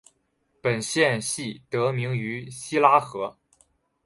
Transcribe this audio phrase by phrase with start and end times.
[0.63, 3.37] 本县系得名于希拉河。